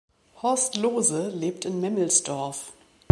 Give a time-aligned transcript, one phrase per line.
[0.41, 2.73] Horst Lohse lebt in Memmelsdorf.